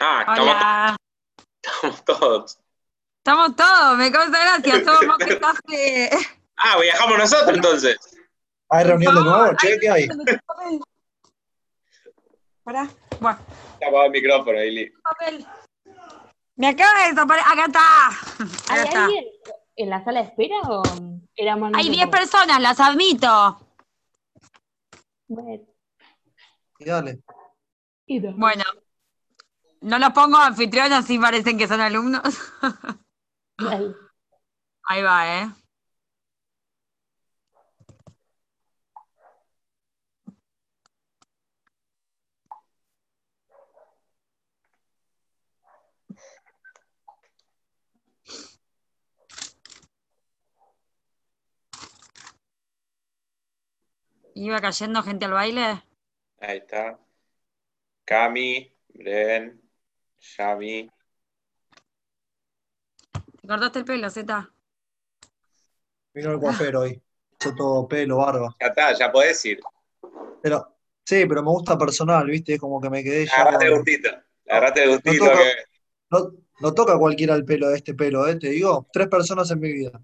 [0.00, 0.96] Ah, Hola.
[1.62, 2.58] estamos, estamos todos.
[3.18, 6.10] Estamos todos, me causa gracia, somos más que café.
[6.56, 7.96] Ah, viajamos nosotros entonces.
[8.70, 9.56] ¿Hay reunión de nuevo?
[9.56, 10.08] Che, ¿qué hay?
[12.62, 12.88] Pará.
[13.20, 13.38] Bueno,
[13.80, 14.92] Está el micrófono, Eli.
[16.56, 17.52] Me acaba de desaparecer.
[17.52, 18.08] Acá está.
[18.72, 19.04] ¿Hay Acá está.
[19.04, 19.24] alguien
[19.76, 20.82] en la sala de espera o
[21.36, 21.96] éramos Hay nosotros?
[21.96, 23.66] 10 personas, las admito.
[25.28, 25.62] Bueno,
[26.78, 27.18] Y dale.
[28.06, 28.64] Bueno,
[29.80, 32.22] no los pongo anfitriones, así parecen que son alumnos.
[34.84, 35.50] Ahí va, ¿eh?
[54.34, 55.82] ¿Iba cayendo gente al baile?
[56.40, 56.98] Ahí está.
[58.04, 59.59] Cami, Bren,
[60.20, 60.90] Yami.
[63.40, 64.50] ¿Te cortaste el pelo, Zeta?
[66.14, 67.02] Vino el coafero hoy.
[67.40, 68.54] Hizo todo pelo, barba.
[68.60, 69.60] Ya está, ya podés ir.
[70.42, 72.54] Pero, sí, pero me gusta personal, ¿viste?
[72.54, 73.32] Es como que me quedé ya.
[73.42, 74.10] Agarrate el gustito.
[74.48, 75.24] Agarrate el gustito.
[75.24, 75.38] toca.
[75.38, 75.64] que-
[76.10, 78.36] No, no toca cualquiera el pelo de este pelo, ¿eh?
[78.36, 80.00] Te digo, tres personas en mi vida.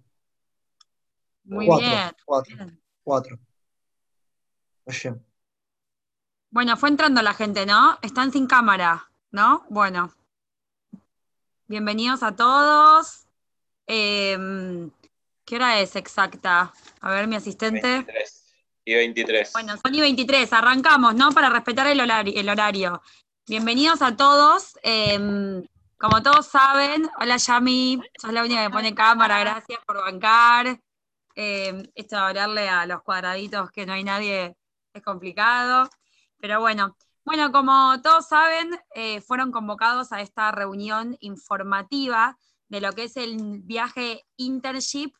[1.45, 2.17] Muy cuatro, bien.
[2.25, 2.81] cuatro, bien.
[3.03, 3.39] cuatro.
[4.85, 5.15] Oye,
[6.51, 7.99] Bueno, fue entrando la gente, ¿no?
[8.03, 9.67] Están sin cámara, ¿no?
[9.69, 10.13] Bueno.
[11.67, 13.27] Bienvenidos a todos.
[13.87, 14.91] Em,
[15.45, 16.73] ¿qué hora es exacta?
[17.01, 17.89] A ver, mi asistente.
[17.89, 18.55] 23.
[18.85, 19.53] Y 23.
[19.53, 21.33] Bueno, son y 23, arrancamos, ¿no?
[21.33, 22.33] Para respetar el horario.
[22.37, 23.03] El horario.
[23.49, 24.79] Bienvenidos a todos.
[24.83, 25.65] Em,
[25.99, 30.79] como todos saben, hola Yami, sos la única que pone cámara, gracias por bancar.
[31.35, 34.57] Em, esto de hablarle a los cuadraditos que no hay nadie
[34.93, 35.91] es complicado.
[36.39, 36.97] Pero bueno,
[37.27, 42.39] bueno, como todos saben, eh, fueron convocados a esta reunión informativa
[42.69, 45.13] de lo que es el viaje internship,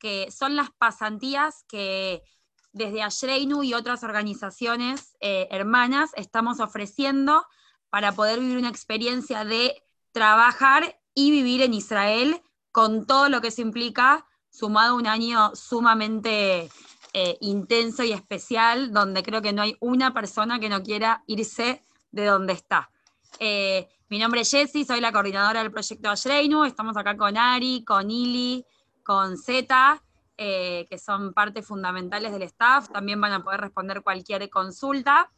[0.00, 2.24] que son las pasantías que
[2.72, 7.46] desde Ashreinu y otras organizaciones eh, hermanas estamos ofreciendo
[7.90, 12.42] para poder vivir una experiencia de trabajar y vivir en Israel
[12.72, 16.72] con todo lo que eso implica, sumado a un año sumamente
[17.14, 21.84] eh, intenso y especial, donde creo que no hay una persona que no quiera irse
[22.10, 22.90] de donde está.
[23.38, 27.84] Eh, mi nombre es Jessie, soy la coordinadora del proyecto Ashreinu, estamos acá con Ari,
[27.84, 28.64] con Ili,
[29.02, 30.02] con Zeta,
[30.38, 35.30] eh, que son partes fundamentales del staff, también van a poder responder cualquier consulta.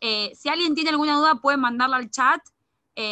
[0.00, 2.42] Si alguien tiene alguna duda, pueden mandarla al chat,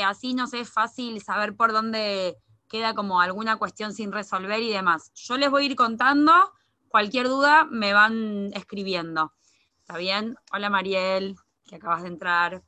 [0.05, 2.37] así nos es fácil saber por dónde
[2.69, 5.11] queda como alguna cuestión sin resolver y demás.
[5.15, 6.53] Yo les voy a ir contando,
[6.93, 9.33] cualquier duda me van escribiendo.
[9.81, 10.37] ¿Está bien?
[10.53, 11.35] Hola Mariel,
[11.65, 12.62] que acabas de entrar.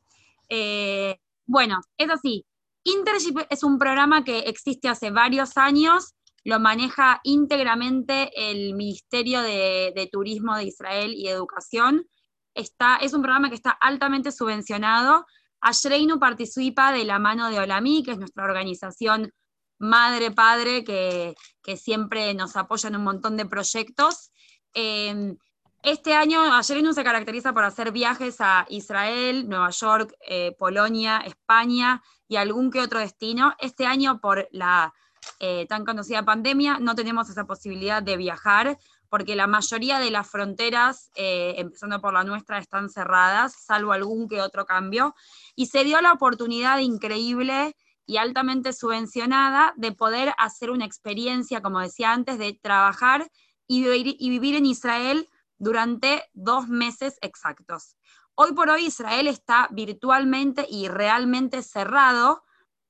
[0.48, 2.46] Eh, bueno, es así.
[2.84, 9.92] Internship es un programa que existe hace varios años, lo maneja íntegramente el Ministerio de,
[9.94, 12.06] de Turismo de Israel y Educación.
[12.54, 15.26] Está, es un programa que está altamente subvencionado.
[15.60, 19.32] Ashreinu participa de la mano de Olami, que es nuestra organización
[19.78, 24.30] madre, padre, que, que siempre nos apoya en un montón de proyectos.
[24.74, 25.36] Eh,
[25.84, 32.02] este año, Ashreinu se caracteriza por hacer viajes a Israel, Nueva York, eh, Polonia, España
[32.26, 33.54] y algún que otro destino.
[33.58, 34.94] Este año, por la
[35.40, 38.78] eh, tan conocida pandemia, no tenemos esa posibilidad de viajar,
[39.10, 44.26] porque la mayoría de las fronteras, eh, empezando por la nuestra, están cerradas, salvo algún
[44.26, 45.14] que otro cambio,
[45.54, 51.80] y se dio la oportunidad increíble y altamente subvencionada de poder hacer una experiencia, como
[51.80, 53.30] decía antes, de trabajar
[53.66, 57.96] y vivir, en Israel durante dos meses exactos.
[58.34, 62.42] Hoy por hoy Israel está virtualmente y realmente cerrado,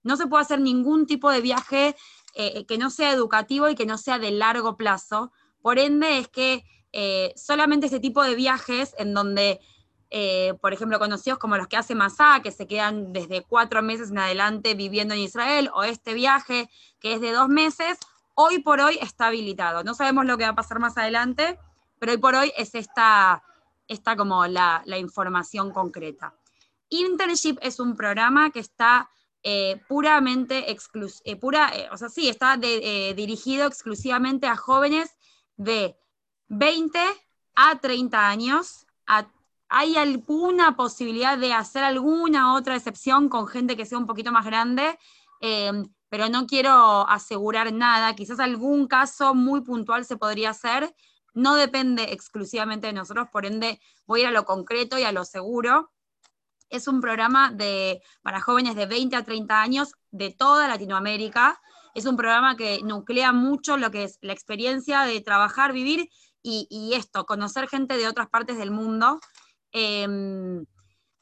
[0.02, 1.96] no se puede hacer ningún tipo de viaje
[2.34, 6.28] eh, que no sea educativo y que no sea de largo plazo, por ende es
[6.28, 9.60] que eh, solamente este tipo de viajes en donde,
[10.16, 14.12] eh, por ejemplo, conocidos como los que hace Masá, que se quedan desde cuatro meses
[14.12, 17.98] en adelante viviendo en Israel, o este viaje que es de dos meses,
[18.34, 19.82] hoy por hoy está habilitado.
[19.82, 21.58] No sabemos lo que va a pasar más adelante,
[21.98, 23.42] pero hoy por hoy es esta,
[23.88, 26.32] esta como la, información concreta.
[26.90, 29.10] Internship es un programa que está
[29.42, 35.10] eh, puramente exclusivo, eh, pura, o sea, sí, está dirigido exclusivamente a jóvenes
[35.56, 35.96] de
[36.46, 37.00] 20
[37.56, 38.86] a 30 años.
[39.76, 44.46] Hay alguna posibilidad de hacer alguna otra excepción con gente que sea un poquito más
[44.46, 44.96] grande,
[45.40, 45.72] eh,
[46.08, 48.14] pero no quiero asegurar nada.
[48.14, 50.94] Quizás algún caso muy puntual se podría hacer.
[51.34, 55.10] No depende exclusivamente de nosotros, por ende voy a ir a lo concreto y a
[55.10, 55.90] lo seguro.
[56.70, 61.60] es un programa de, para jóvenes de 20 a 30 años de toda Latinoamérica.
[61.94, 66.08] Es un programa que nuclea mucho lo que es la experiencia de trabajar, vivir
[66.44, 69.18] y, esto, conocer gente de otras partes del mundo.
[69.76, 70.64] Em,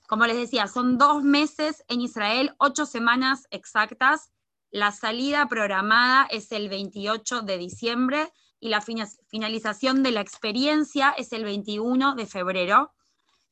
[0.06, 4.30] como les decía, son dos meses en Israel, ocho semanas exactas.
[4.70, 8.30] La salida programada es el 28 de diciembre
[8.60, 12.92] y la finalización de la experiencia es el 21 de febrero.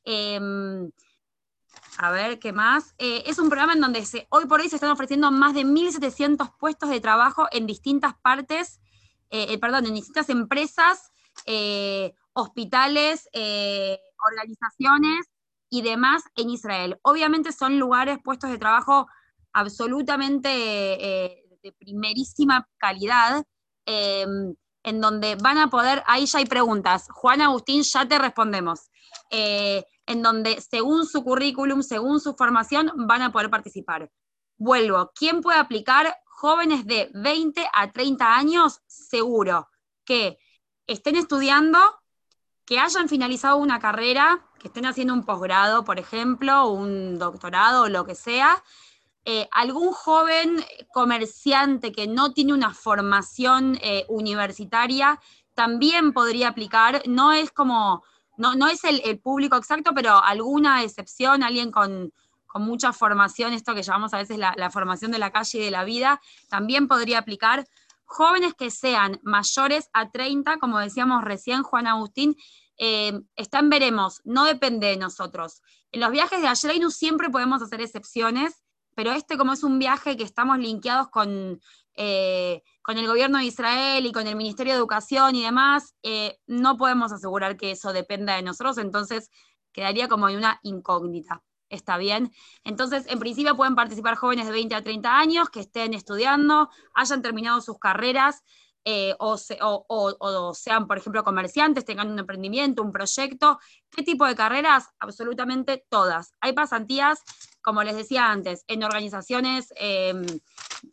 [0.03, 0.91] Em,
[1.97, 2.93] a ver, ¿qué más?
[2.99, 6.57] Eh, es un programa en donde hoy por hoy se están ofreciendo más de 1.700
[6.59, 8.79] puestos de trabajo en distintas partes,
[9.31, 11.11] eh, eh, perdón, en distintas empresas,
[12.33, 13.27] hospitales,
[14.25, 15.25] organizaciones
[15.69, 16.99] y demás en Israel.
[17.03, 19.07] Obviamente son lugares, puestos de trabajo
[19.53, 23.43] absolutamente de primerísima calidad.
[23.85, 27.07] Em, en donde van a poder, ahí ya hay preguntas.
[27.11, 28.89] Juan Agustín, ya te respondemos.
[29.29, 34.09] Eh, en donde según su currículum, según su formación, van a poder participar.
[34.57, 36.15] Vuelvo, ¿quién puede aplicar?
[36.25, 39.69] Jóvenes de 20 a 30 años, seguro,
[40.03, 40.39] que
[40.87, 41.79] estén estudiando,
[42.65, 47.89] que hayan finalizado una carrera, que estén haciendo un posgrado, por ejemplo, un doctorado o
[47.89, 48.63] lo que sea,
[49.25, 50.63] eh, algún joven
[50.93, 55.19] comerciante que no tiene una formación eh, universitaria
[55.53, 58.03] también podría aplicar, no es como,
[58.37, 62.11] no, es el, público exacto, pero alguna excepción, alguien con,
[62.55, 65.85] mucha formación, esto que llamamos a veces la, formación de la calle y de la
[65.85, 67.65] vida, también podría aplicar.
[68.13, 72.35] Jóvenes que sean mayores a 30, como decíamos recién, Juan Agustín,
[72.77, 75.61] eh, están veremos, no depende de nosotros.
[75.93, 78.65] En los viajes de Ashreinu siempre podemos hacer excepciones,
[78.95, 81.61] pero este como es un viaje que estamos linkeados con,
[81.95, 86.37] eh, con el gobierno de Israel y con el Ministerio de Educación y demás, eh,
[86.47, 89.29] no podemos asegurar que eso dependa de nosotros, entonces
[89.71, 91.41] quedaría como en una incógnita.
[91.71, 92.31] ¿Está bien?
[92.63, 97.21] Entonces, en principio pueden participar jóvenes de 20 a 30 años que estén estudiando, hayan
[97.21, 98.43] terminado sus carreras
[98.83, 103.59] eh, o, o, sean, por ejemplo, comerciantes, tengan un emprendimiento, un proyecto.
[103.89, 104.89] ¿Qué tipo de carreras?
[104.99, 106.33] Absolutamente todas.
[106.41, 107.23] Hay pasantías
[107.61, 110.25] como les decía antes, en organizaciones em,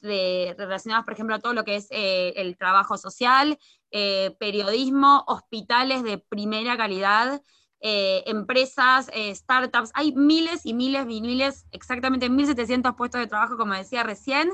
[0.02, 3.58] relacionadas, por ejemplo, a todo lo que es eh, el trabajo social,
[3.90, 7.42] eh, periodismo, hospitales de primera calidad,
[7.80, 9.90] eh, empresas, startups.
[9.94, 14.50] Hay miles y miles y miles, exactamente 1.700 puestos de trabajo, como decía recién.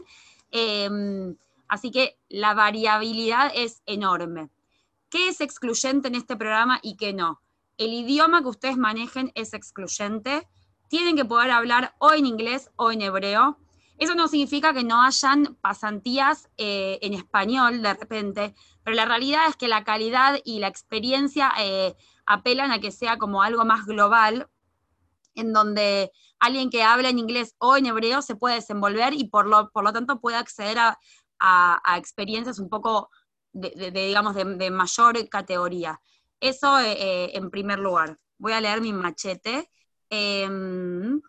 [0.51, 1.37] Em,
[1.69, 4.51] así que la variabilidad es enorme.
[5.11, 7.41] ¿Qué es excluyente en este programa y qué no?
[7.79, 10.47] El idioma que ustedes manejen es excluyente
[10.89, 13.59] tienen que poder hablar o en inglés o en hebreo.
[13.99, 19.49] Eso no significa que no hayan pasantías eh, en español de repente, pero la realidad
[19.49, 23.87] es que la calidad y la experiencia eh, apelan a que sea como algo más
[23.87, 24.49] global,
[25.35, 29.47] en donde alguien que habla en inglés o en hebreo se puede desenvolver y por
[29.47, 30.99] lo, por lo tanto puede acceder a,
[31.97, 33.11] experiencias un poco,
[33.53, 36.01] de, digamos, de, mayor categoría.
[36.41, 38.19] Eso eh, en primer lugar.
[38.39, 39.71] Voy a leer mi machete.
[40.09, 41.21] Em,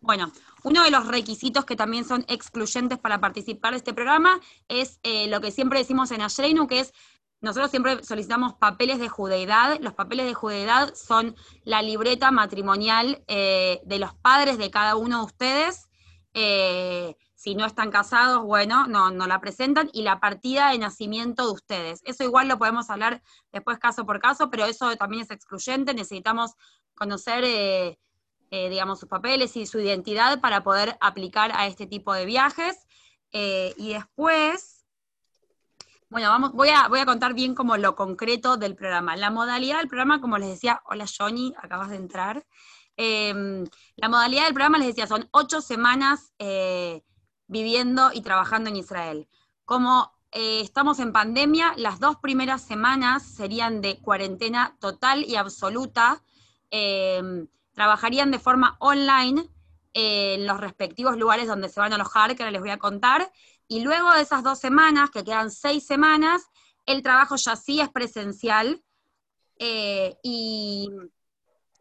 [0.00, 0.32] bueno,
[0.64, 5.28] uno de los requisitos que también son excluyentes para participar de este programa es eh,
[5.28, 6.92] lo que siempre decimos en Ashreinu, que es,
[7.40, 9.78] nosotros siempre solicitamos papeles de judeidad.
[9.80, 15.20] Los papeles de judeidad son la libreta matrimonial eh, de los padres de cada uno
[15.20, 15.88] de ustedes.
[16.34, 21.46] Eh, si no están casados, bueno, no, no la presentan, y la partida de nacimiento
[21.46, 22.02] de ustedes.
[22.04, 26.52] Eso igual lo podemos hablar después caso por caso, pero eso también es excluyente, necesitamos
[26.94, 27.96] conocer,
[28.50, 32.86] eh, digamos, sus papeles y su identidad para poder aplicar a este tipo de viajes.
[33.32, 34.84] Eh, y después,
[36.08, 39.16] bueno, vamos, voy a, voy a contar bien como lo concreto del programa.
[39.16, 42.44] La modalidad del programa, como les decía, hola Johnny, acabas de entrar.
[42.96, 43.64] Em,
[43.96, 46.34] la modalidad del programa, les decía, son ocho semanas
[47.46, 49.28] viviendo y trabajando en Israel.
[49.64, 56.22] Como eh, estamos en pandemia, las dos primeras semanas serían de cuarentena total y absoluta.
[56.70, 57.48] Em,
[57.80, 59.48] trabajarían de forma online
[59.94, 63.32] en los respectivos lugares donde se van a alojar, que ahora les voy a contar.
[63.68, 66.42] Y luego de esas dos semanas, que quedan seis semanas,
[66.84, 68.84] el trabajo ya sí es presencial.
[69.58, 70.90] Eh, y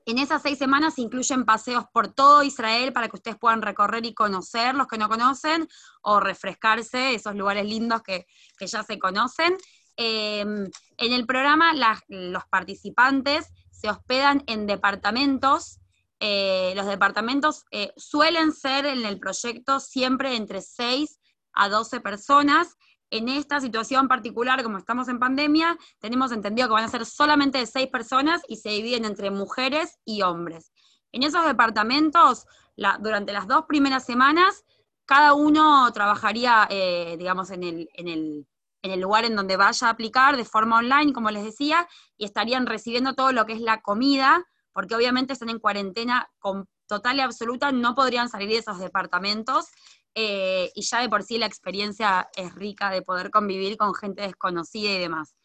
[0.06, 4.06] en esas seis semanas se incluyen paseos por todo Israel para que ustedes puedan recorrer
[4.06, 5.68] y conocer los que no conocen
[6.02, 8.26] o refrescarse esos lugares lindos que,
[8.62, 9.58] ya se conocen.
[9.98, 10.64] Em,
[10.96, 11.74] en el programa
[12.08, 15.79] los participantes se hospedan en departamentos.
[16.20, 21.20] Eh, los departamentos eh, suelen ser en el proyecto siempre entre 6
[21.54, 22.76] a 12 personas.
[23.12, 27.58] En esta situación particular, como estamos en pandemia, tenemos entendido que van a ser solamente
[27.58, 30.72] de seis personas y se dividen entre mujeres y hombres.
[31.12, 32.46] En esos departamentos,
[32.76, 34.64] la- durante las dos primeras semanas,
[35.06, 38.48] cada uno trabajaría, eh, digamos, en el, en, el,
[38.84, 42.26] en el lugar en donde vaya a aplicar de forma online, como les decía, y
[42.26, 47.18] estarían recibiendo todo lo que es la comida, porque obviamente están en cuarentena con total
[47.18, 49.68] y absoluta, no podrían salir de esos departamentos,
[50.16, 54.24] eh, y ya de por sí la experiencia es rica de poder convivir con gente
[54.24, 55.36] desconocida y demás.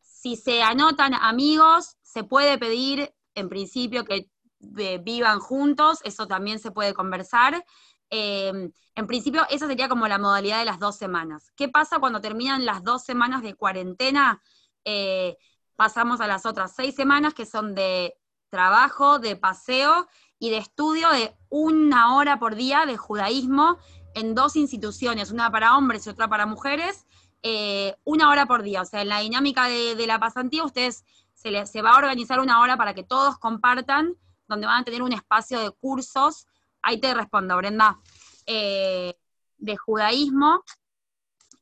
[0.00, 4.30] Si se anotan amigos, se puede pedir en principio que
[4.78, 7.64] eh, vivan juntos, eso también se puede conversar.
[8.10, 11.50] Eh, en principio, esa sería como la modalidad de las dos semanas.
[11.56, 14.40] ¿Qué pasa cuando terminan las dos semanas de cuarentena?
[14.84, 15.36] Eh,
[15.76, 18.14] pasamos a las otras seis semanas que son de
[18.54, 20.06] trabajo, de paseo
[20.38, 23.78] y de estudio de una hora por día de judaísmo
[24.14, 27.04] en dos instituciones, una para hombres y otra para mujeres,
[27.42, 28.82] eh, una hora por día.
[28.82, 32.60] O sea, en la dinámica de, la pasantía, ustedes se, les, va a organizar una
[32.60, 34.14] hora para que todos compartan,
[34.46, 36.46] donde van a tener un espacio de cursos.
[36.80, 37.98] Ahí te respondo, Brenda.
[38.46, 39.18] Eh,
[39.58, 40.62] de judaísmo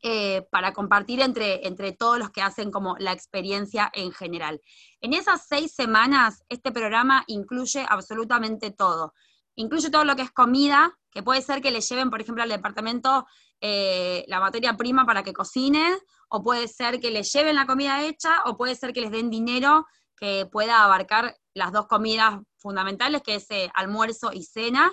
[0.04, 4.60] eh, para compartir entre, entre todos los que hacen como la experiencia en general.
[5.00, 9.14] En esas seis semanas, este programa incluye absolutamente todo.
[9.54, 12.48] Incluye todo lo que es comida, que puede ser que le lleven, por ejemplo, al
[12.48, 13.26] departamento
[13.60, 15.96] eh, la materia prima para que cocinen,
[16.28, 19.30] o puede ser que les lleven la comida hecha, o puede ser que les den
[19.30, 24.92] dinero que pueda abarcar las dos comidas fundamentales, que es eh, almuerzo y cena.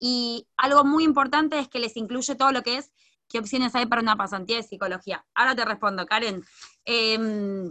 [0.00, 2.90] Y algo muy importante es que les incluye todo lo que es
[3.28, 5.24] qué opciones hay para una pasantía de psicología.
[5.34, 6.44] Ahora te respondo, Karen.
[6.84, 7.70] Eh,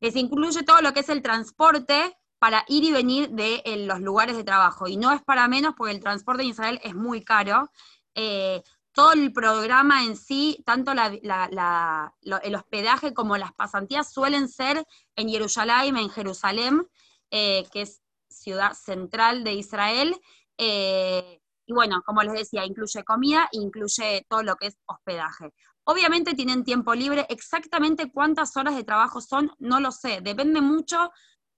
[0.00, 4.36] les incluye todo lo que es el transporte para ir y venir de los lugares
[4.36, 4.88] de trabajo.
[4.88, 7.70] Y no es para menos porque el transporte en Israel es muy caro.
[8.14, 14.84] Eh, todo el programa en sí, tanto el hospedaje como las pasantías suelen ser
[15.16, 16.88] en Jerusalén, en Jerusalén,
[17.30, 20.16] eh, que es ciudad central de Israel.
[20.56, 21.39] Eh,
[21.70, 25.54] y bueno, como les decía, incluye comida incluye todo lo que es hospedaje.
[25.84, 31.12] Obviamente tienen tiempo libre, exactamente cuántas horas de trabajo son, no lo sé, depende mucho,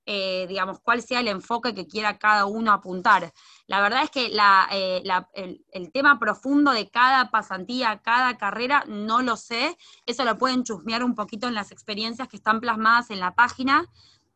[0.05, 3.33] eh, digamos, cuál sea el enfoque que quiera cada uno apuntar.
[3.67, 9.23] La verdad es que la, eh, el, tema profundo de cada pasantía, cada carrera, no
[9.23, 13.19] lo sé, eso lo pueden chusmear un poquito en las experiencias que están plasmadas en
[13.19, 13.87] la página,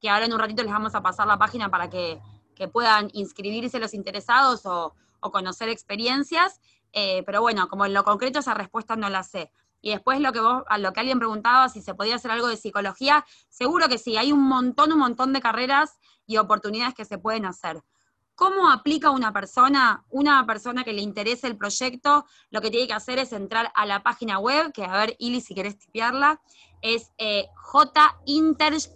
[0.00, 2.18] que ahora en un ratito les vamos a pasar la página para que,
[2.54, 6.60] que puedan inscribirse los interesados o o conocer experiencias,
[6.92, 9.50] eh, pero bueno, como en lo concreto esa respuesta no la sé.
[9.80, 12.48] Y después lo que vos, a lo que alguien preguntaba, si se podía hacer algo
[12.48, 17.04] de psicología, seguro que sí, hay un montón, un montón de carreras y oportunidades que
[17.04, 17.82] se pueden hacer.
[18.34, 22.26] ¿Cómo aplica una persona, una persona que le interese el proyecto?
[22.50, 25.40] Lo que tiene que hacer es entrar a la página web, que a ver, Ili,
[25.40, 26.42] si querés tipearla,
[26.82, 27.46] es eh,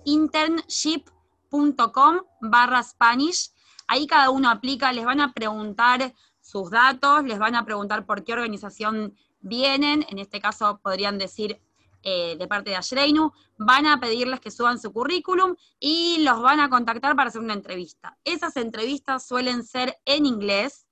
[0.04, 3.50] jinternship.com barra Spanish.
[3.90, 8.22] Ahí cada uno aplica, les van a preguntar sus datos, les van a preguntar por
[8.22, 11.60] qué organización vienen, en este caso podrían decir
[12.04, 16.60] eh, de parte de Ashreinu, van a pedirles que suban su currículum y los van
[16.60, 18.16] a contactar para hacer una entrevista.
[18.22, 20.86] Esas entrevistas suelen ser en inglés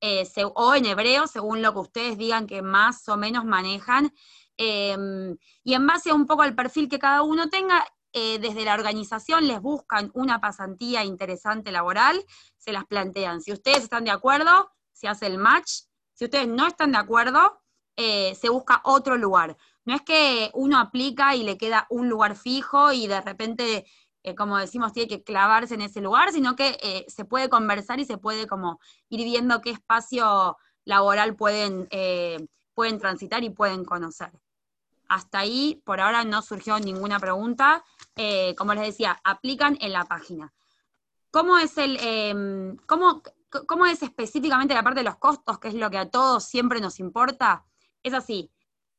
[0.00, 4.12] eh, o en hebreo, según lo que ustedes digan que más o menos manejan,
[4.56, 4.96] eh,
[5.62, 8.74] y en base a un poco al perfil que cada uno tenga, eh, desde la
[8.74, 12.24] organización les buscan una pasantía interesante laboral,
[12.58, 13.40] se las plantean.
[13.40, 15.82] Si ustedes están de acuerdo, se hace el match.
[16.14, 17.60] Si ustedes no están de acuerdo,
[17.96, 19.56] eh, se busca otro lugar.
[19.84, 23.86] No es que uno aplica y le queda un lugar fijo y de repente,
[24.24, 28.04] eh, como decimos, tiene que clavarse en ese lugar, sino que se puede conversar y
[28.04, 31.88] se puede como ir viendo qué espacio laboral pueden,
[32.74, 34.32] pueden transitar y pueden conocer.
[35.10, 37.84] Hasta ahí, por ahora no surgió ninguna pregunta.
[38.14, 40.54] Eh, como les decía, aplican en la página.
[41.32, 43.20] ¿Cómo es el, eh, cómo,
[43.66, 46.80] cómo es específicamente la parte de los costos, que es lo que a todos siempre
[46.80, 47.64] nos importa?
[48.04, 48.52] Es así.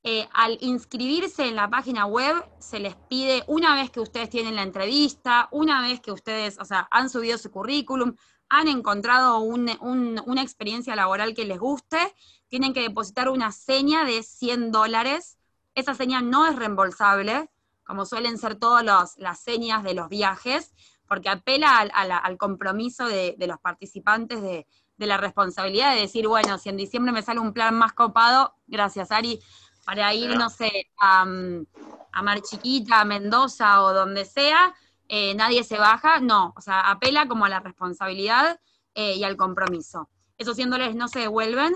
[0.04, 4.58] Eh, al inscribirse en la página web, se les pide, una vez que ustedes tienen
[4.58, 8.15] la entrevista, una vez que ustedes, o sea, han subido su currículum,
[8.50, 12.13] han encontrado un, un, una experiencia laboral que les guste,
[12.50, 15.38] tienen que depositar una seña de 100 dólares.
[15.75, 17.49] Esa seña no es reembolsable,
[17.84, 20.73] como suelen ser todas las señas de los viajes,
[21.07, 24.65] porque apela al, compromiso de, de, los participantes de,
[24.97, 28.55] de, la responsabilidad de decir, bueno, si en diciembre me sale un plan más copado,
[28.67, 29.41] gracias Ari,
[29.86, 34.73] para ir, no sé, a, a Mar Chiquita, a Mendoza o donde sea,
[35.07, 38.60] eh, nadie se baja, no, o sea, apela como a la responsabilidad
[38.95, 40.10] eh, y al compromiso.
[40.38, 41.75] Esos 100 dólares no se devuelven.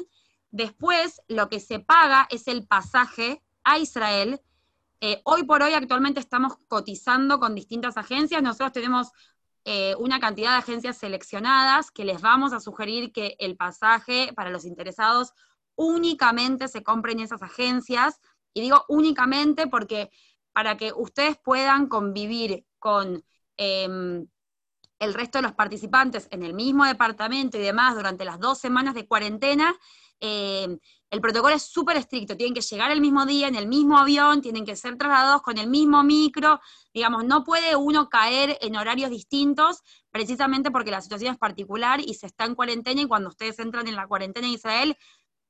[0.51, 4.41] Después, lo que se paga es el pasaje a Israel,
[5.01, 8.41] Eh, hoy por hoy actualmente estamos cotizando con distintas agencias.
[8.41, 9.11] Nosotros tenemos
[9.65, 14.49] eh, una cantidad de agencias seleccionadas que les vamos a sugerir que el pasaje para
[14.51, 15.33] los interesados
[15.75, 18.19] únicamente se compre en esas agencias.
[18.53, 20.09] Y digo únicamente porque
[20.53, 23.23] para que ustedes puedan convivir con
[23.57, 24.27] em,
[24.99, 28.95] el resto de los participantes en el mismo departamento y demás durante las dos semanas
[28.95, 29.75] de cuarentena,
[30.19, 30.79] em,
[31.11, 34.41] el protocolo es súper estricto, tienen que llegar el mismo día, en el mismo avión,
[34.41, 36.59] tienen que ser trasladados con el mismo micro,
[36.93, 42.15] digamos, no puede uno caer en horarios distintos, precisamente porque la situación es particular y
[42.15, 44.97] se está en cuarentena y cuando ustedes entran en la cuarentena en Israel,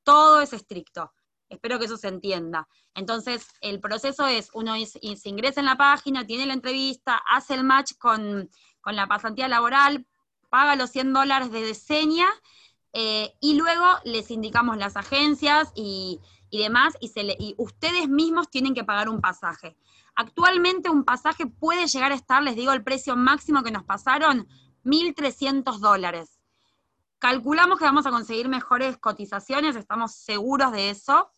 [0.04, 1.12] todo es estricto.
[1.48, 2.68] Espero que eso se entienda.
[2.94, 7.64] Entonces, el proceso es, uno se ingresa en la página, tiene la entrevista, hace el
[7.64, 10.06] match con, con la pasantía laboral,
[10.48, 12.26] paga los 100 dólares de diseña
[12.98, 16.18] eh, y luego les indicamos las agencias y,
[16.50, 19.76] demás, y, ustedes mismos tienen que pagar un pasaje.
[20.14, 24.48] Actualmente un pasaje puede llegar a estar, les digo el precio máximo que nos pasaron,
[24.84, 26.40] 1.300 dólares.
[27.18, 31.30] Calculamos que vamos a conseguir mejores cotizaciones, estamos seguros de eso.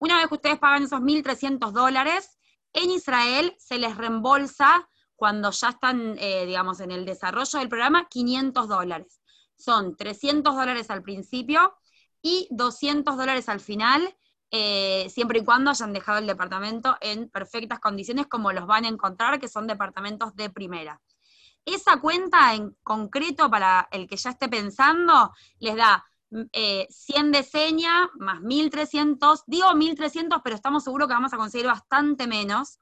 [0.00, 2.40] Una vez que ustedes pagan esos 1.300 dólares,
[2.72, 8.08] en Israel se les reembolsa cuando ya están, eh, digamos, en el desarrollo del programa,
[8.08, 9.20] 500 dólares
[9.58, 11.74] son 300 dólares al principio
[12.22, 14.16] y 200 dólares al final,
[14.50, 18.88] eh, siempre y cuando hayan dejado el departamento en perfectas condiciones como los van a
[18.88, 21.00] encontrar, que son departamentos de primera.
[21.64, 27.42] Esa cuenta en concreto, para el que ya esté pensando, les da 100 mm, de
[27.42, 32.78] seña más 1.300, digo 1.300, pero estamos seguros que vamos a conseguir bastante menos.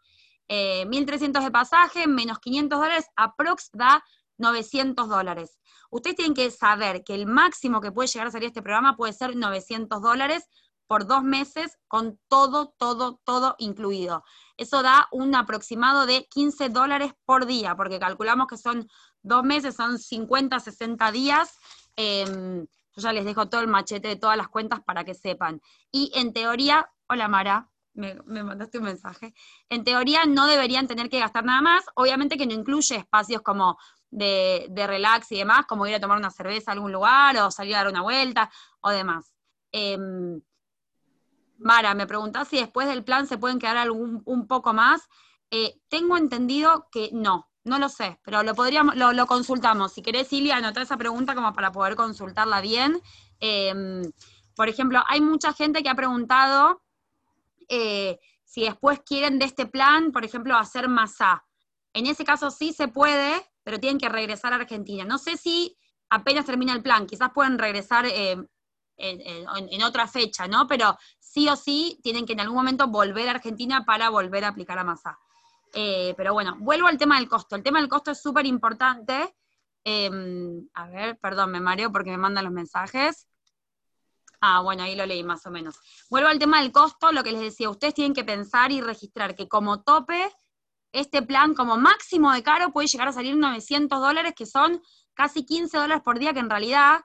[0.49, 4.05] 1.300 eh, de pasaje menos 500 dólares, aprox da
[4.39, 5.59] 900 dólares.
[5.91, 9.13] Ustedes tienen que saber que el máximo que puede llegar a salir este programa puede
[9.13, 10.49] ser 900 dólares
[10.87, 14.25] por dos meses con todo, todo, todo incluido.
[14.57, 18.89] Eso da un aproximado de 15 dólares por día, porque calculamos que son
[19.23, 21.59] dos meses, son 50, 60 días.
[21.97, 25.61] Em, yo ya les dejo todo el machete de todas las cuentas para que sepan.
[25.91, 29.35] Y en teoría, hola Mara, me, me, mandaste un mensaje.
[29.69, 33.79] En teoría no deberían tener que gastar nada más, obviamente que no incluye espacios como
[34.17, 37.75] de, relax y demás, como ir a tomar una cerveza a algún lugar o salir
[37.75, 38.51] a dar una vuelta
[38.81, 39.35] o demás.
[39.73, 40.41] Em,
[41.59, 45.09] Mara, me preguntás si después del plan se pueden quedar algún, un poco más.
[45.51, 49.93] Eh, tengo entendido que no, no lo sé, pero lo podríamos, lo, consultamos.
[49.93, 53.01] Si querés, Silvia, anotar esa pregunta como para poder consultarla bien.
[53.41, 54.03] Em,
[54.55, 56.83] por ejemplo, hay mucha gente que ha preguntado
[57.69, 61.45] eh, si después quieren de este plan, por ejemplo, hacer masa.
[61.93, 65.05] En ese caso sí se puede, pero tienen que regresar a Argentina.
[65.05, 65.77] No sé si
[66.09, 68.37] apenas termina el plan, quizás pueden regresar eh,
[68.97, 70.69] en, otra fecha, ¿no?
[70.69, 74.49] Pero sí o sí tienen que en algún momento volver a Argentina para volver a
[74.51, 75.19] aplicar a masa.
[75.75, 77.57] Eh, pero bueno, vuelvo al tema del costo.
[77.57, 79.35] El tema del costo es súper importante.
[79.83, 83.27] Em, a ver, perdón, me mareo porque me mandan los mensajes.
[84.41, 85.75] Ah, bueno, ahí lo leí más o menos.
[86.09, 89.35] Vuelvo al tema del costo, lo que les decía, ustedes tienen que pensar y registrar
[89.35, 90.31] que como tope
[90.97, 94.83] este plan como máximo de caro puede llegar a salir 900 dólares, que son
[95.15, 97.01] casi 15 dólares por día, que en realidad,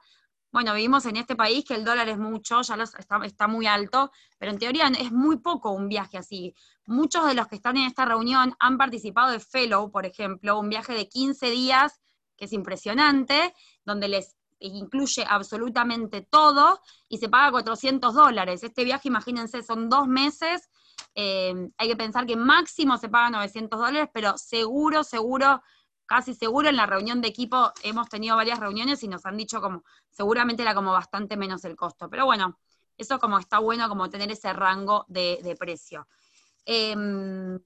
[0.50, 2.76] bueno, vivimos en este país que el dólar es mucho, ya
[3.26, 6.54] está, muy alto, pero en teoría es muy poco un viaje así.
[6.86, 10.70] Muchos de los que están en esta reunión han participado de Fellow, por ejemplo, un
[10.70, 12.00] viaje de 15 días,
[12.36, 18.62] que es impresionante, donde les incluye absolutamente todo y se paga 400 dólares.
[18.62, 20.70] Este viaje, imagínense, son dos meses
[21.14, 25.62] eh, hay que pensar que máximo se paga 900 dólares, pero seguro, seguro,
[26.06, 29.60] casi seguro en la reunión de equipo hemos tenido varias reuniones y nos han dicho
[29.60, 32.08] como, seguramente era como bastante menos el costo.
[32.08, 32.58] Pero bueno,
[32.96, 36.06] eso como está bueno como tener ese rango de, precio.
[36.64, 37.58] Em,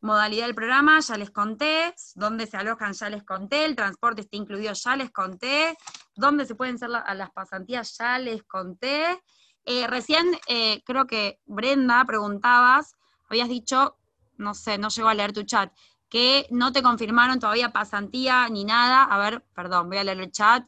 [0.00, 4.36] modalidad del programa, ya les conté, dónde se alojan, ya les conté, el transporte está
[4.36, 5.76] incluido, ya les conté,
[6.14, 9.20] dónde se pueden hacer las pasantías, ya les conté.
[9.66, 12.94] Eh, recién eh, creo que Brenda preguntabas,
[13.28, 13.96] habías dicho,
[14.36, 15.72] no sé, no llegó a leer tu chat,
[16.08, 19.02] que no te confirmaron todavía pasantía ni nada.
[19.02, 20.64] A ver, perdón, voy a leer el chat.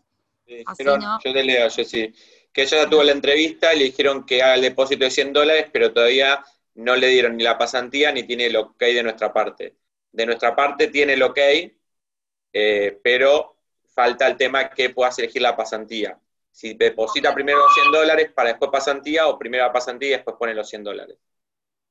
[1.24, 2.12] Yo te leo, yo sí.
[2.52, 5.32] Que ella ya tuvo la entrevista y le dijeron que haga el depósito de 100
[5.32, 9.32] dólares, pero todavía no le dieron ni la pasantía ni tiene el ok de nuestra
[9.32, 9.76] parte.
[10.10, 11.38] De nuestra parte tiene el ok,
[12.52, 13.58] eh, pero
[13.94, 16.18] falta el que que puedas elegir la pasantía
[16.58, 20.34] si deposita primero los 100 dólares para después pasantía o primero la pasantía y después
[20.36, 21.16] pone los 100 dólares.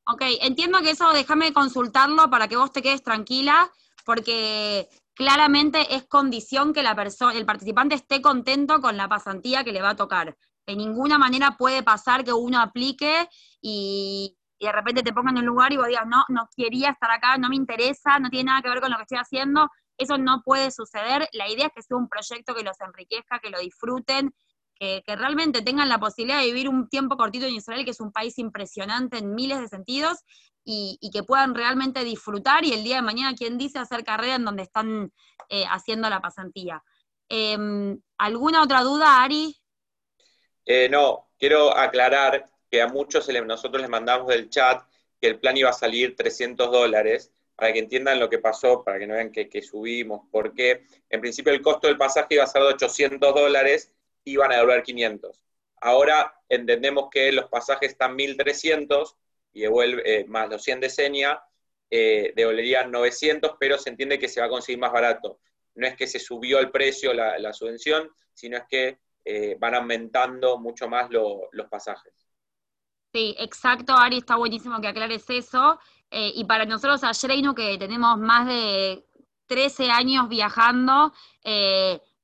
[0.06, 3.72] Ok, entiendo que eso déjame consultarlo para que vos te quedes tranquila,
[4.06, 9.72] porque claramente es condición que la persona, el participante esté contento con la pasantía que
[9.72, 10.36] le va a tocar.
[10.66, 13.30] De ninguna manera puede pasar que uno aplique
[13.62, 16.90] y, y de repente te pongan en un lugar y vos digas, no, no quería
[16.90, 19.70] estar acá, no me interesa, no tiene nada que ver con lo que estoy haciendo,
[19.98, 21.30] eso no puede suceder.
[21.32, 24.34] La idea es que sea un proyecto que los enriquezca, que lo disfruten,
[24.80, 28.12] que, realmente tengan la posibilidad de vivir un tiempo cortito en Israel, que es un
[28.12, 30.20] país impresionante en miles de sentidos,
[30.64, 34.46] y, que puedan realmente disfrutar y el día de mañana, quien dice, hacer carrera en
[34.46, 35.14] donde están
[35.50, 36.84] eh, haciendo la pasantía.
[37.30, 39.56] Em, ¿Alguna otra duda, Ari?
[40.66, 44.84] Eh, no, quiero aclarar que a muchos nosotros les mandamos del chat
[45.22, 49.00] que el plan iba a salir 300 dólares, para que entiendan lo que pasó, para
[49.00, 52.62] que no vean que, subimos, porque en principio el costo del pasaje iba a ser
[52.62, 53.92] de 800 dólares,
[54.32, 55.44] iban a devolver 500.
[55.82, 59.16] Ahora entendemos que los pasajes están 1300
[59.54, 61.40] y devuelve, eh, más los 100 de seña,
[61.90, 65.40] eh, devolverían 900, pero se entiende que se va a conseguir más barato.
[65.76, 70.58] No es que se subió el precio, la, subvención, sino es que eh, van aumentando
[70.58, 72.14] mucho más los pasajes.
[73.14, 75.80] Sí, exacto, Ari, está buenísimo que aclares eso.
[76.10, 79.06] Eh, y para nosotros a Shreinu, que tenemos más de
[79.46, 81.14] 13 años viajando,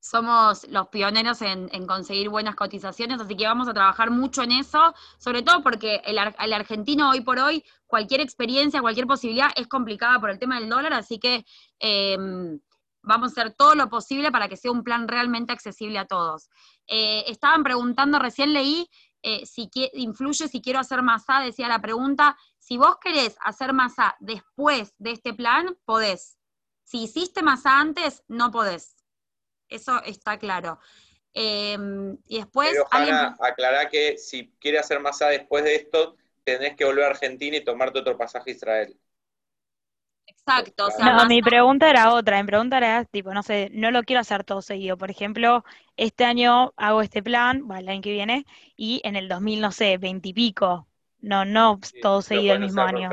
[0.04, 4.94] somos los pioneros en, conseguir buenas cotizaciones, así que vamos a trabajar mucho en eso,
[5.16, 10.28] sobre todo porque el, argentino hoy por hoy, cualquier experiencia, cualquier posibilidad es complicada por
[10.28, 11.46] el tema del dólar, así que
[11.78, 12.60] em,
[13.02, 16.50] vamos a hacer todo lo posible para que sea un plan realmente accesible a todos.
[16.86, 18.86] Eh, estaban preguntando, recién leí
[19.22, 24.16] eh, si influye si quiero hacer masa, decía la pregunta, si vos querés hacer masa
[24.20, 26.36] después de este plan, podés.
[26.82, 28.93] Si hiciste masa antes, no podés.
[29.68, 30.78] Eso está claro.
[31.32, 32.70] Em, y después...
[32.70, 37.08] Pero, Hanna, aclará que si quieres hacer masa después de esto, tenés que volver a
[37.08, 38.98] Argentina y tomarte otro pasaje a Israel.
[40.26, 40.88] Exacto.
[40.98, 42.40] no, mi pregunta era otra.
[42.40, 44.96] Mi pregunta era, tipo, no sé, no lo quiero hacer todo seguido.
[44.96, 45.64] Por ejemplo,
[45.96, 48.46] este año hago este plan, el año que viene,
[48.76, 50.86] y en el 2000, no sé, veintipico.
[51.20, 53.08] No, no todo seguido el mismo año.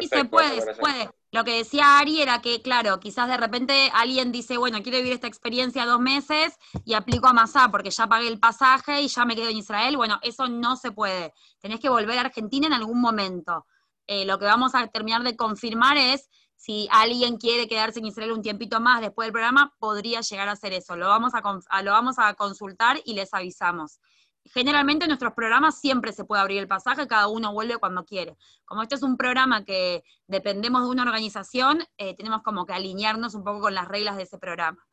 [0.00, 1.10] Sí, se puede, se puede.
[1.30, 5.14] Lo que decía Ari era que, claro, quizás de repente alguien dice, bueno, quiero vivir
[5.14, 9.24] esta experiencia dos meses y aplico a Masá porque ya pagué el pasaje y ya
[9.24, 9.96] me quedo en Israel.
[9.96, 11.32] Bueno, eso no se puede.
[11.60, 13.66] Tenés que volver a Argentina en algún momento.
[14.06, 18.32] Eh, lo que vamos a terminar de confirmar es si alguien quiere quedarse en Israel
[18.32, 20.96] un tiempito más después del programa, podría llegar a hacer eso.
[20.96, 23.98] Lo vamos a, lo vamos a consultar y les avisamos.
[24.44, 28.36] Generalmente en nuestros programas siempre se puede abrir el pasaje, cada uno vuelve cuando quiere.
[28.64, 33.34] Como este es un programa que dependemos de una organización, eh, tenemos como que alinearnos
[33.34, 34.84] un poco con las reglas de ese programa.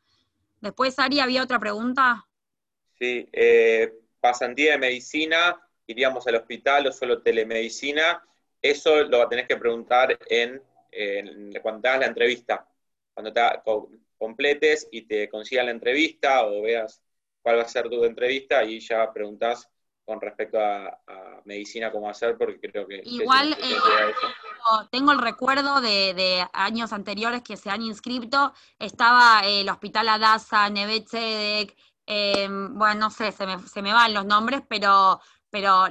[0.61, 2.27] Después, Ari, ¿había otra pregunta?
[2.99, 8.23] Sí, eh, pasantía de medicina, iríamos al hospital o solo telemedicina.
[8.61, 10.61] Eso lo tenés que preguntar en,
[11.61, 12.67] cuando te hagas la entrevista,
[13.13, 13.41] cuando te
[14.17, 17.01] completes y te consigas la entrevista o veas
[17.49, 19.67] cuál va a ser tu entrevista y ya preguntás
[20.05, 20.99] con respecto a,
[21.45, 23.01] medicina cómo hacer, porque creo que...
[23.03, 23.75] Igual eh,
[24.91, 31.75] tengo el recuerdo de, años anteriores que se han inscrito, estaba el Hospital Adasa, Nevetzedek,
[32.05, 35.85] em, bueno, no sé, se me, se me van los nombres, pero, pero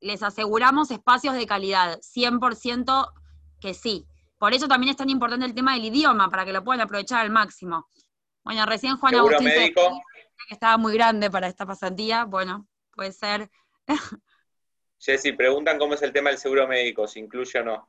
[0.00, 3.12] les aseguramos espacios de calidad, 100%
[3.60, 4.06] que sí.
[4.38, 7.20] Por eso también es tan importante el tema del idioma, para que lo puedan aprovechar
[7.20, 7.86] al máximo.
[8.42, 10.02] Bueno, recién Juan Agustín médico?
[10.50, 13.48] Que estaba muy grande para esta pasantía, bueno, puede ser.
[14.98, 17.88] Jessy, preguntan cómo es el tema del seguro médico, si incluye o no.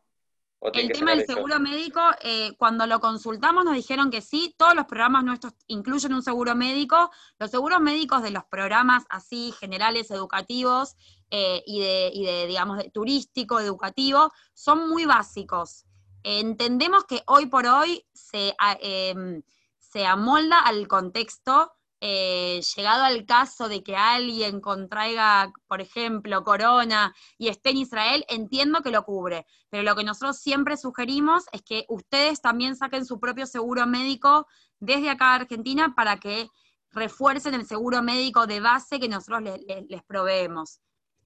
[0.72, 4.86] el tema del seguro médico, eh, cuando lo consultamos nos dijeron que sí, todos los
[4.86, 7.10] programas nuestros incluyen un seguro médico.
[7.40, 10.96] Los seguros médicos de los programas así generales, educativos,
[11.32, 15.86] eh, y, de, digamos, de turístico, educativo, son muy básicos.
[16.24, 19.42] entendemos que hoy por hoy se, em,
[19.80, 27.14] se amolda al contexto, eh, llegado al caso de que alguien contraiga, por ejemplo, corona
[27.38, 31.62] y esté en Israel, entiendo que lo cubre, pero lo que nosotros siempre sugerimos es
[31.62, 34.48] que ustedes también saquen su propio seguro médico
[34.80, 36.50] desde acá a Argentina para que
[36.90, 39.44] refuercen el seguro médico de base que nosotros
[39.88, 40.80] les proveemos.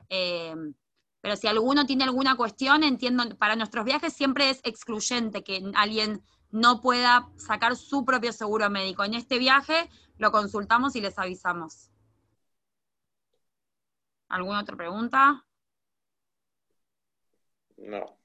[0.09, 0.73] Em,
[1.21, 6.21] pero si alguno tiene alguna cuestión, entiendo, para nuestros viajes siempre es excluyente que alguien
[6.55, 9.03] no pueda sacar su propio seguro médico.
[9.03, 11.91] En este viaje lo consultamos y les avisamos.
[14.29, 15.45] ¿Alguna otra pregunta?
[17.75, 18.17] No.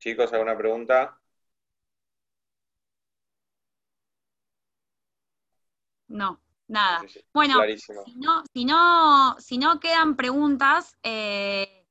[0.00, 1.18] Chicos, ¿alguna pregunta?
[6.08, 6.42] No.
[6.68, 7.02] Nada.
[7.32, 7.60] Bueno,
[8.04, 11.81] si no, si no, si no quedan preguntas, eh,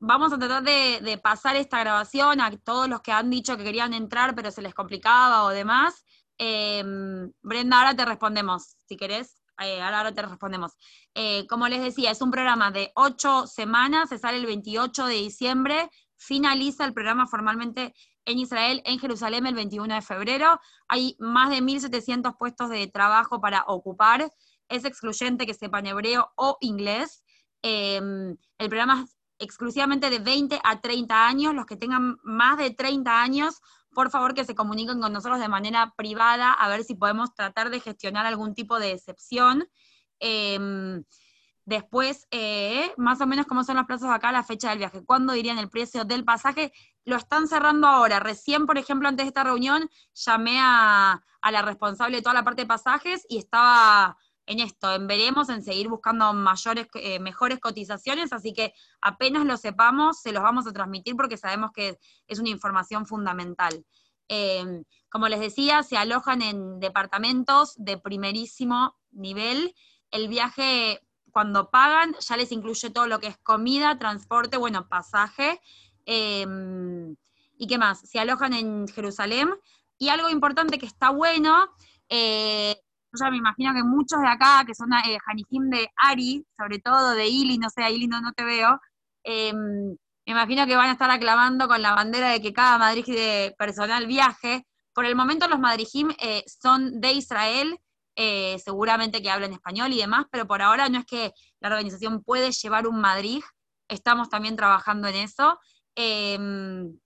[0.00, 3.94] vamos a tratar de, pasar esta grabación a todos los que han dicho que querían
[3.94, 6.04] entrar, pero se les complicaba o demás.
[6.38, 10.72] Em, Brenda, ahora te respondemos, si querés, eh, ahora, te respondemos.
[11.14, 15.14] Eh, como les decía, es un programa de ocho semanas, se sale el 28 de
[15.14, 20.58] diciembre, finaliza el programa formalmente en Israel, en Jerusalén, el 21 de febrero.
[20.88, 24.32] Hay más de 1.700 puestos de trabajo para ocupar.
[24.68, 27.22] Es excluyente que sepan hebreo o inglés.
[27.62, 29.06] El programa
[29.40, 31.54] exclusivamente de 20 a 30 años.
[31.54, 33.60] Los que tengan más de 30 años,
[33.92, 37.70] por favor que se comuniquen con nosotros de manera privada a ver si podemos tratar
[37.70, 39.68] de gestionar algún tipo de excepción.
[40.20, 41.02] Em,
[41.64, 45.04] después, eh, más o menos cómo son los plazos acá, la fecha del viaje.
[45.04, 46.72] ¿Cuándo dirían el precio del pasaje?
[47.04, 48.20] Lo están cerrando ahora.
[48.20, 52.44] Recién, por ejemplo, antes de esta reunión, llamé a, a la responsable de toda la
[52.44, 54.16] parte de pasajes y estaba
[54.50, 59.56] en esto, en veremos, en seguir buscando mayores, eh, mejores cotizaciones, así que apenas lo
[59.56, 63.86] sepamos, se los vamos a transmitir porque sabemos que es una información fundamental.
[64.26, 69.72] Em, como les decía, se alojan en departamentos de primerísimo nivel.
[70.10, 75.60] El viaje, cuando pagan, ya les incluye todo lo que es comida, transporte, bueno, pasaje.
[76.06, 77.14] Em,
[77.56, 78.00] ¿Y qué más?
[78.00, 79.50] Se alojan en Jerusalén.
[79.96, 81.68] Y algo importante que está bueno,
[82.08, 85.18] eh, yo ya me imagino que muchos de acá, que son eh,
[85.70, 88.80] de Ari, sobre todo de Ili, no sé, Ili no, te veo,
[89.24, 89.96] em,
[90.26, 93.54] me imagino que van a estar aclamando con la bandera de que cada Madrid de
[93.58, 94.66] personal viaje.
[94.94, 97.78] Por el momento los Madrijim eh, son de Israel,
[98.16, 102.22] eh, seguramente que hablan español y demás, pero por ahora no es que la organización
[102.22, 103.42] puede llevar un Madrid,
[103.88, 105.58] estamos también trabajando en eso.
[105.96, 106.96] Em,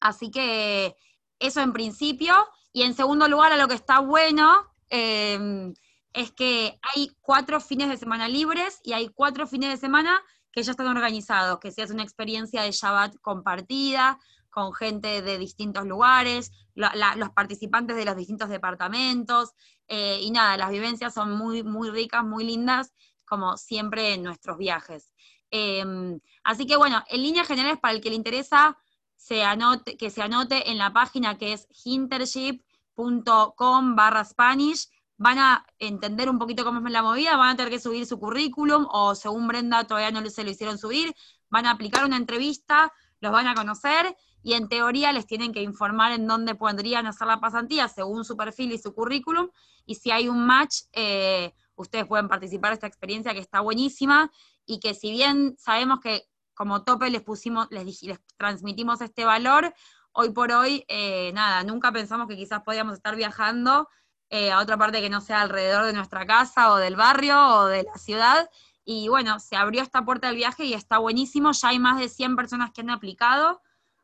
[0.00, 0.96] así que
[1.38, 2.34] eso en principio.
[2.72, 5.72] Y en segundo lugar, a lo que está bueno Em,
[6.12, 10.20] es que hay cuatro fines de semana libres y hay cuatro fines de semana
[10.52, 14.18] que ya están organizados, que se hace una experiencia de Shabbat compartida,
[14.50, 19.52] con gente de distintos lugares, los participantes de los distintos departamentos,
[19.86, 22.92] eh, y nada, las vivencias son muy, muy ricas, muy lindas,
[23.24, 25.12] como siempre en nuestros viajes.
[25.52, 28.76] Em, así que bueno, en líneas generales, para el que le interesa,
[29.16, 32.62] se anote, que se anote en la página que es hintership
[32.94, 37.70] com barra Spanish, van a entender un poquito cómo es la movida, van a tener
[37.70, 41.14] que subir su currículum o según Brenda todavía no se lo hicieron subir,
[41.50, 45.62] van a aplicar una entrevista, los van a conocer y en teoría les tienen que
[45.62, 49.50] informar en dónde podrían hacer la pasantía según su perfil y su currículum
[49.84, 54.30] y si hay un match, eh, ustedes pueden participar de esta experiencia que está buenísima
[54.64, 59.74] y que si bien sabemos que como tope les pusimos, les, les transmitimos este valor,
[60.12, 63.88] hoy por hoy, eh, nada, nunca pensamos que quizás podíamos estar viajando
[64.28, 67.66] eh, a otra parte que no sea alrededor de nuestra casa o del barrio o
[67.66, 68.48] de la ciudad.
[68.84, 71.52] Y bueno, se abrió esta puerta del viaje y está buenísimo.
[71.52, 73.60] Ya hay más de 100 personas que han aplicado.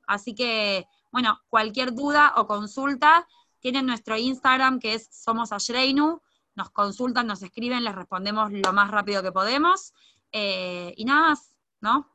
[0.07, 3.27] Así que, bueno, cualquier duda o consulta,
[3.61, 6.23] tienen nuestro Instagram que es Somos Ashreinu.
[6.55, 9.93] Nos consultan, nos escriben, les respondemos lo más rápido que podemos.
[10.33, 12.11] Eh, y nada más, ¿no?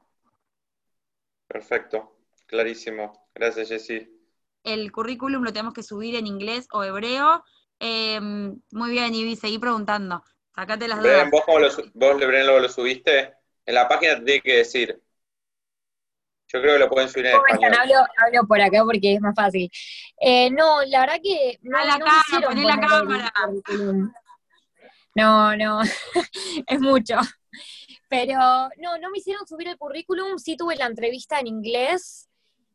[1.47, 2.20] Perfecto,
[2.51, 3.27] clarísimo.
[3.33, 4.07] Gracias, Jessy.
[4.63, 7.43] El currículum lo tenemos que subir en inglés o hebreo.
[7.79, 10.23] Em, muy bien, Ivy, seguí preguntando.
[10.53, 11.31] Sacate las dudas.
[11.31, 13.33] ¿vos, cómo lo, vos luego lo subiste?
[13.65, 15.01] En la página te tiene que decir.
[16.47, 17.73] Yo creo que lo pueden subir en español.
[17.79, 19.71] Hablo, hablo por acá porque es más fácil.
[20.19, 21.57] Eh, no, la verdad que...
[21.61, 23.33] No, la cámara, poné la cámara.
[25.15, 25.81] No, no,
[26.67, 27.15] es mucho.
[28.09, 28.37] Pero
[28.77, 32.29] no, no me hicieron subir el currículum, sí tuve la entrevista en inglés,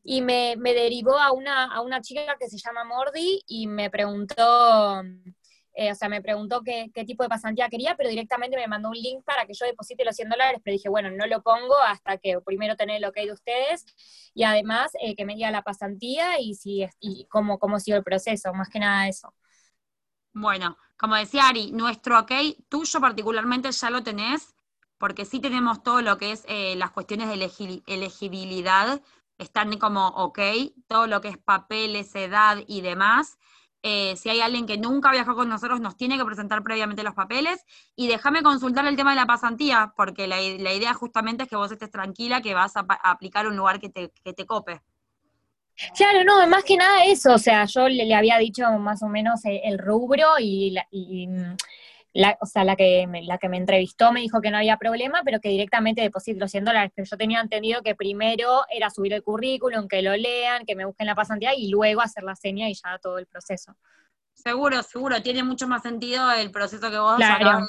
[0.08, 3.90] y me, me derivó a una, a una chica que se llama Mordi y me
[3.90, 5.02] preguntó,
[5.74, 8.90] eh, o sea, me preguntó qué, qué, tipo de pasantía quería, pero directamente me mandó
[8.90, 11.76] un link para que yo deposite los 100 dólares, pero dije, bueno, no lo pongo
[11.88, 13.84] hasta que primero tener el ok de ustedes
[14.32, 18.04] y además eh, que me diga la pasantía y, si, y cómo, cómo sido el
[18.04, 19.34] proceso, más que nada eso.
[20.32, 22.30] Bueno, como decía Ari, nuestro ok
[22.68, 24.54] tuyo particularmente ya lo tenés,
[24.98, 29.02] porque sí tenemos todo lo que es eh, las cuestiones de elegibilidad
[29.38, 30.38] están como ok,
[30.86, 33.38] todo lo que es papeles, edad y demás.
[33.82, 37.14] Eh, si hay alguien que nunca viajó con nosotros, nos tiene que presentar previamente los
[37.14, 37.64] papeles.
[37.94, 41.70] Y déjame consultar el tema de la pasantía, porque la, idea justamente es que vos
[41.70, 44.82] estés tranquila que vas a, aplicar un lugar que te, que te cope.
[45.94, 49.42] Claro, no, más que nada eso, o sea, yo le, había dicho más o menos
[49.44, 51.28] el, rubro y, la, y
[52.16, 54.78] la, o sea, la que, me, la que me entrevistó me dijo que no había
[54.78, 56.92] problema, pero que directamente deposito los 100 dólares.
[56.94, 60.86] Pero yo tenía entendido que primero era subir el currículum, que lo lean, que me
[60.86, 63.76] busquen la pasantía y luego hacer la seña y ya todo el proceso.
[64.32, 67.68] Seguro, seguro, tiene mucho más sentido el proceso que vos claro.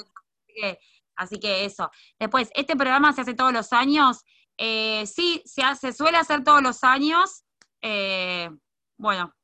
[1.16, 1.90] así, que, eso.
[2.18, 4.24] Después, este programa se hace todos los años.
[4.56, 7.44] Eh, sí, se, hace, suele hacer todos los años.
[7.82, 8.48] Eh,
[8.96, 9.34] bueno,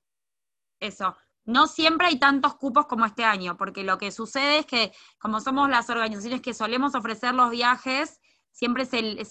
[0.81, 1.15] eso.
[1.45, 5.41] No siempre hay tantos cupos como este año, porque lo que sucede es que como
[5.41, 8.21] somos las organizaciones que solemos ofrecer los viajes,
[8.51, 8.89] siempre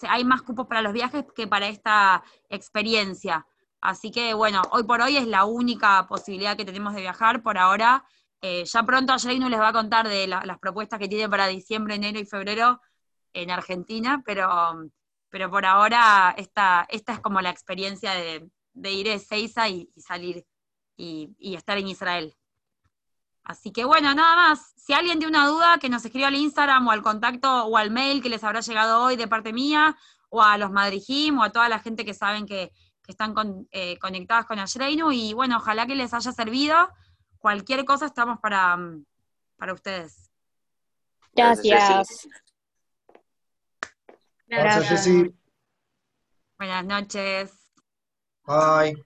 [0.09, 3.47] hay más cupos para los viajes que para esta experiencia.
[3.81, 7.57] Así que bueno, hoy por hoy es la única posibilidad que tenemos de viajar por
[7.57, 8.05] ahora.
[8.41, 11.95] Eh, ya pronto no les va a contar de las propuestas que tiene para diciembre,
[11.95, 12.81] enero y febrero
[13.33, 14.89] en Argentina, pero,
[15.29, 18.49] pero por ahora esta, esta es como la experiencia de,
[18.91, 20.45] ir a Ezeiza y salir
[20.95, 22.35] y, estar en Israel.
[23.43, 24.73] Así que bueno, nada más.
[24.77, 27.91] Si alguien tiene una duda, que nos escriba al Instagram o al contacto o al
[27.91, 29.97] mail que les habrá llegado hoy de parte mía,
[30.29, 32.71] o a los Madrijim o a toda la gente que saben que,
[33.05, 33.35] están
[33.71, 35.11] eh, conectadas con Ashreinu.
[35.11, 36.89] Y bueno, ojalá que les haya servido.
[37.37, 38.77] Cualquier cosa estamos para,
[39.57, 40.31] para ustedes.
[41.35, 42.27] Gracias.
[44.47, 45.33] Gracias, Jessy.
[46.57, 47.51] Buenas noches.
[48.45, 49.03] Bye.